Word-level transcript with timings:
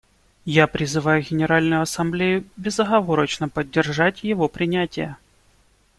Я 0.45 0.65
призываю 0.65 1.21
Генеральную 1.21 1.83
Ассамблею 1.83 2.45
безоговорочно 2.57 3.49
поддержать 3.49 4.23
его 4.23 4.47
принятие. 4.49 5.17